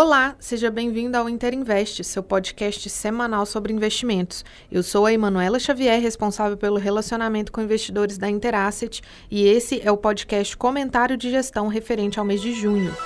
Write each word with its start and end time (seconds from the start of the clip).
Olá, 0.00 0.36
seja 0.38 0.70
bem-vindo 0.70 1.16
ao 1.16 1.28
Interinvest, 1.28 2.04
seu 2.04 2.22
podcast 2.22 2.88
semanal 2.88 3.44
sobre 3.44 3.72
investimentos. 3.72 4.44
Eu 4.70 4.80
sou 4.80 5.04
a 5.04 5.12
Emanuela 5.12 5.58
Xavier, 5.58 6.00
responsável 6.00 6.56
pelo 6.56 6.76
relacionamento 6.76 7.50
com 7.50 7.60
investidores 7.60 8.16
da 8.16 8.30
Interasset, 8.30 9.02
e 9.28 9.44
esse 9.44 9.80
é 9.84 9.90
o 9.90 9.96
podcast 9.96 10.56
Comentário 10.56 11.16
de 11.16 11.28
Gestão 11.32 11.66
referente 11.66 12.16
ao 12.16 12.24
mês 12.24 12.40
de 12.40 12.52
junho. 12.52 12.96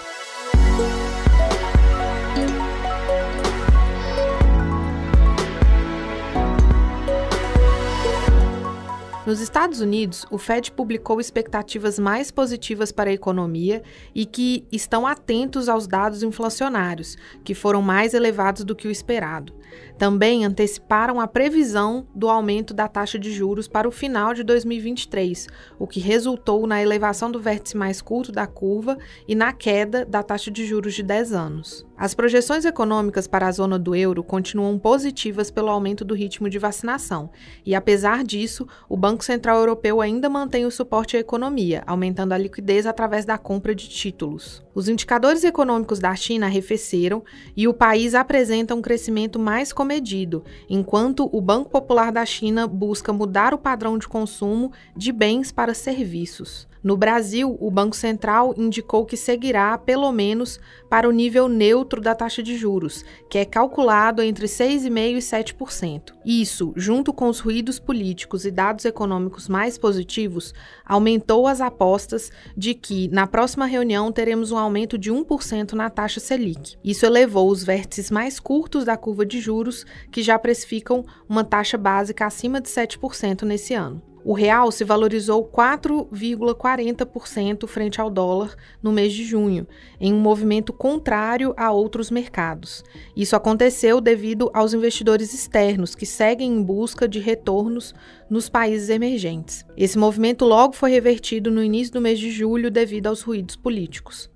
Nos 9.25 9.41
Estados 9.41 9.81
Unidos, 9.81 10.27
o 10.33 10.37
Fed 10.37 10.73
publicou 10.73 11.21
expectativas 11.21 11.97
mais 11.97 12.33
positivas 12.33 12.91
para 12.91 13.09
a 13.09 13.13
economia 13.13 13.81
e 14.13 14.27
que 14.27 14.67
estão 14.73 15.07
atentos 15.07 15.69
aos 15.69 15.87
dados 15.87 16.25
inflacionários, 16.25 17.17
que 17.45 17.55
foram 17.55 17.81
mais 17.81 18.15
elevados 18.15 18.65
do 18.65 18.75
que 18.75 18.89
o 18.89 18.91
esperado. 18.91 19.55
Também 19.99 20.45
anteciparam 20.45 21.21
a 21.21 21.27
previsão 21.27 22.07
do 22.15 22.29
aumento 22.29 22.75
da 22.75 22.89
taxa 22.89 23.19
de 23.19 23.33
juros 23.33 23.69
para 23.69 23.89
o 23.89 23.93
final 23.93 24.35
de 24.35 24.43
2023, 24.43 25.47
o 25.79 25.87
que 25.87 26.01
resultou 26.01 26.67
na 26.67 26.83
elevação 26.83 27.31
do 27.31 27.41
vértice 27.41 27.77
mais 27.77 28.01
curto 28.01 28.33
da 28.33 28.47
curva 28.47 28.99
e 29.27 29.35
na 29.35 29.53
queda 29.53 30.05
da 30.05 30.23
taxa 30.23 30.51
de 30.51 30.67
juros 30.67 30.95
de 30.95 31.03
10 31.03 31.33
anos. 31.33 31.87
As 31.97 32.15
projeções 32.15 32.65
econômicas 32.65 33.29
para 33.29 33.47
a 33.47 33.53
zona 33.53 33.79
do 33.79 33.95
euro 33.95 34.25
continuam 34.25 34.77
positivas 34.77 35.53
pelo 35.53 35.71
aumento 35.71 36.05
do 36.05 36.15
ritmo 36.15 36.51
de 36.51 36.59
vacinação, 36.59 37.31
e 37.65 37.77
apesar 37.77 38.25
disso, 38.25 38.67
o 38.89 38.97
Banco 38.97 39.25
Central 39.25 39.59
Europeu 39.59 40.01
ainda 40.01 40.29
mantém 40.29 40.67
o 40.67 40.71
suporte 40.71 41.17
à 41.17 41.21
economia, 41.21 41.85
aumentando 41.87 42.33
a 42.33 42.39
liquidez 42.39 42.87
através 42.87 43.25
da 43.25 43.39
compra 43.39 43.73
de 43.73 43.89
títulos. 43.89 44.65
Os 44.75 44.89
indicadores 44.89 45.45
econômicos 45.45 46.01
da 46.01 46.13
China 46.17 46.47
arrefeceram 46.47 47.23
e 47.57 47.69
o 47.69 47.75
país 47.75 48.17
apresenta 48.17 48.75
um 48.75 48.83
crescimento 48.83 49.39
mais 49.39 49.62
comedido, 49.71 50.43
enquanto 50.67 51.29
o 51.31 51.43
Banco 51.43 51.69
Popular 51.69 52.11
da 52.11 52.25
China 52.25 52.67
busca 52.67 53.13
mudar 53.13 53.53
o 53.53 53.59
padrão 53.59 53.99
de 53.99 54.09
consumo 54.09 54.73
de 54.97 55.13
bens 55.13 55.53
para 55.53 55.75
serviços. 55.75 56.67
No 56.83 56.97
Brasil, 56.97 57.57
o 57.61 57.71
Banco 57.71 57.95
Central 57.95 58.55
indicou 58.57 59.07
que 59.07 59.17
seguirá, 59.17 59.79
pelo 59.79 60.11
menos, 60.11 60.59
para 60.91 61.09
o 61.09 61.13
nível 61.13 61.49
neutro 61.49 62.01
da 62.01 62.13
taxa 62.13 62.43
de 62.43 62.57
juros, 62.57 63.05
que 63.31 63.39
é 63.39 63.45
calculado 63.45 64.21
entre 64.21 64.47
6,5% 64.47 65.17
e 65.17 65.19
7%. 65.19 66.13
Isso, 66.25 66.73
junto 66.75 67.13
com 67.13 67.29
os 67.29 67.39
ruídos 67.39 67.79
políticos 67.79 68.45
e 68.45 68.51
dados 68.51 68.85
econômicos 68.85 69.49
mais 69.49 69.79
positivos, 69.79 70.53
aumentou 70.85 71.47
as 71.47 71.61
apostas 71.61 72.33
de 72.57 72.75
que, 72.75 73.07
na 73.09 73.29
próxima 73.29 73.65
reunião, 73.67 74.11
teremos 74.11 74.51
um 74.51 74.59
aumento 74.59 74.99
de 74.99 75.13
1% 75.13 75.75
na 75.75 75.89
taxa 75.89 76.19
Selic. 76.19 76.77
Isso 76.83 77.07
elevou 77.07 77.49
os 77.49 77.63
vértices 77.63 78.11
mais 78.11 78.41
curtos 78.41 78.85
da 78.85 78.97
curva 78.97 79.25
de 79.25 79.41
juros, 79.53 79.85
que 80.11 80.23
já 80.23 80.39
precificam 80.39 81.05
uma 81.29 81.45
taxa 81.45 81.77
básica 81.77 82.25
acima 82.25 82.59
de 82.59 82.71
7% 82.71 83.43
nesse 83.43 83.75
ano. 83.75 84.01
O 84.25 84.35
real 84.35 84.71
se 84.71 84.85
valorizou 84.85 85.45
4,40% 85.45 87.67
frente 87.67 88.01
ao 88.01 88.09
dólar 88.09 88.55
no 88.81 88.93
mês 88.93 89.13
de 89.13 89.25
junho, 89.25 89.67
em 90.01 90.15
um 90.15 90.21
movimento 90.21 90.73
contrário 90.73 91.53
a 91.57 91.73
outros 91.73 92.09
mercados. 92.09 92.85
Isso 93.17 93.35
aconteceu 93.35 94.01
devido 94.01 94.49
aos 94.55 94.73
investidores 94.73 95.35
externos 95.35 95.97
que 95.97 96.07
seguem 96.07 96.53
em 96.53 96.63
busca 96.63 97.09
de 97.09 97.19
retornos 97.19 97.93
nos 98.31 98.49
países 98.49 98.91
emergentes. 98.91 99.67
Esse 99.77 99.99
movimento 99.99 100.45
logo 100.45 100.75
foi 100.75 100.93
revertido 100.93 101.51
no 101.51 101.61
início 101.63 101.93
do 101.93 102.01
mês 102.01 102.21
de 102.21 102.31
julho 102.31 102.71
devido 102.71 103.09
aos 103.09 103.23
ruídos 103.23 103.57
políticos. 103.57 104.32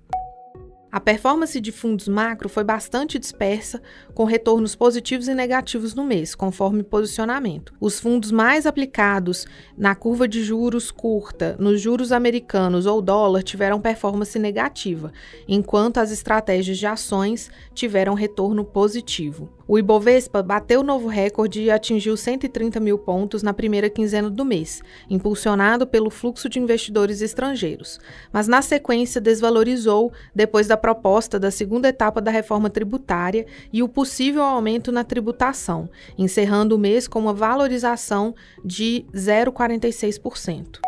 A 0.97 0.99
performance 0.99 1.61
de 1.61 1.71
fundos 1.71 2.07
macro 2.07 2.49
foi 2.49 2.63
bastante 2.63 3.19
dispersa, 3.19 3.79
com 4.15 4.23
retornos 4.23 4.73
positivos 4.73 5.27
e 5.27 5.35
negativos 5.35 5.93
no 5.93 6.03
mês, 6.03 6.33
conforme 6.33 6.81
posicionamento. 6.81 7.71
Os 7.79 7.99
fundos 7.99 8.31
mais 8.31 8.65
aplicados 8.65 9.45
na 9.77 9.93
curva 9.93 10.27
de 10.27 10.43
juros 10.43 10.89
curta, 10.89 11.55
nos 11.59 11.79
juros 11.79 12.11
americanos 12.11 12.87
ou 12.87 12.99
dólar, 12.99 13.43
tiveram 13.43 13.79
performance 13.79 14.39
negativa, 14.39 15.13
enquanto 15.47 15.99
as 15.99 16.09
estratégias 16.09 16.79
de 16.79 16.87
ações 16.87 17.51
tiveram 17.75 18.15
retorno 18.15 18.65
positivo. 18.65 19.51
O 19.67 19.77
Ibovespa 19.77 20.41
bateu 20.41 20.81
novo 20.81 21.09
recorde 21.09 21.61
e 21.61 21.69
atingiu 21.69 22.15
130 22.15 22.79
mil 22.79 22.97
pontos 22.97 23.43
na 23.43 23.53
primeira 23.53 23.89
quinzena 23.89 24.29
do 24.29 24.45
mês, 24.45 24.81
impulsionado 25.09 25.85
pelo 25.85 26.09
fluxo 26.09 26.47
de 26.47 26.57
investidores 26.57 27.21
estrangeiros, 27.21 27.99
mas 28.31 28.47
na 28.47 28.61
sequência 28.61 29.19
desvalorizou 29.19 30.13
depois 30.33 30.67
da 30.67 30.77
proposta 30.87 31.37
da 31.37 31.51
segunda 31.51 31.89
etapa 31.89 32.21
da 32.21 32.31
reforma 32.31 32.69
tributária 32.69 33.45
e 33.73 33.83
o 33.83 33.89
possível 33.89 34.41
aumento 34.41 34.89
na 34.89 35.03
tributação, 35.03 35.89
encerrando 36.17 36.77
o 36.77 36.79
mês 36.79 37.09
com 37.09 37.19
uma 37.19 37.33
valorização 37.33 38.33
de 38.63 39.05
0,46%. 39.13 40.79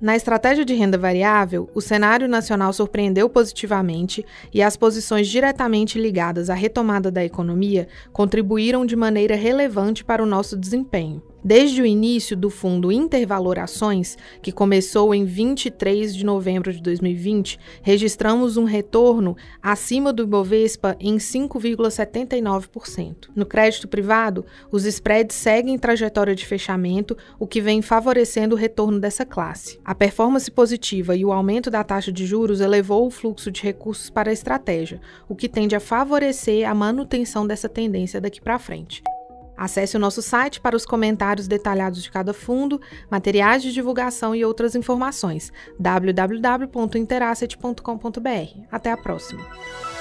Na 0.00 0.16
estratégia 0.16 0.64
de 0.64 0.74
renda 0.74 0.98
variável, 0.98 1.70
o 1.72 1.80
cenário 1.80 2.26
nacional 2.26 2.72
surpreendeu 2.72 3.28
positivamente 3.28 4.26
e 4.52 4.60
as 4.60 4.76
posições 4.76 5.28
diretamente 5.28 6.00
ligadas 6.00 6.50
à 6.50 6.54
retomada 6.54 7.08
da 7.08 7.24
economia 7.24 7.86
contribuíram 8.12 8.84
de 8.84 8.96
maneira 8.96 9.36
relevante 9.36 10.04
para 10.04 10.20
o 10.20 10.26
nosso 10.26 10.56
desempenho. 10.56 11.22
Desde 11.44 11.82
o 11.82 11.86
início 11.86 12.36
do 12.36 12.48
fundo 12.48 12.92
Intervalorações, 12.92 14.16
que 14.40 14.52
começou 14.52 15.12
em 15.12 15.24
23 15.24 16.14
de 16.14 16.24
novembro 16.24 16.72
de 16.72 16.80
2020, 16.80 17.58
registramos 17.82 18.56
um 18.56 18.62
retorno 18.62 19.36
acima 19.60 20.12
do 20.12 20.22
Ibovespa 20.22 20.96
em 21.00 21.16
5,79%. 21.16 23.30
No 23.34 23.44
crédito 23.44 23.88
privado, 23.88 24.46
os 24.70 24.84
spreads 24.84 25.34
seguem 25.34 25.76
trajetória 25.76 26.36
de 26.36 26.46
fechamento, 26.46 27.16
o 27.40 27.46
que 27.46 27.60
vem 27.60 27.82
favorecendo 27.82 28.54
o 28.54 28.58
retorno 28.58 29.00
dessa 29.00 29.26
classe. 29.26 29.80
A 29.84 29.96
performance 29.96 30.48
positiva 30.48 31.16
e 31.16 31.24
o 31.24 31.32
aumento 31.32 31.72
da 31.72 31.82
taxa 31.82 32.12
de 32.12 32.24
juros 32.24 32.60
elevou 32.60 33.04
o 33.04 33.10
fluxo 33.10 33.50
de 33.50 33.62
recursos 33.62 34.08
para 34.08 34.30
a 34.30 34.32
estratégia, 34.32 35.00
o 35.28 35.34
que 35.34 35.48
tende 35.48 35.74
a 35.74 35.80
favorecer 35.80 36.68
a 36.68 36.74
manutenção 36.74 37.44
dessa 37.44 37.68
tendência 37.68 38.20
daqui 38.20 38.40
para 38.40 38.60
frente. 38.60 39.02
Acesse 39.56 39.96
o 39.96 40.00
nosso 40.00 40.22
site 40.22 40.60
para 40.60 40.76
os 40.76 40.86
comentários 40.86 41.46
detalhados 41.46 42.02
de 42.02 42.10
cada 42.10 42.34
fundo, 42.34 42.80
materiais 43.10 43.62
de 43.62 43.72
divulgação 43.72 44.34
e 44.34 44.44
outras 44.44 44.74
informações. 44.74 45.52
www.interasset.com.br. 45.78 48.66
Até 48.70 48.92
a 48.92 48.96
próxima! 48.96 49.91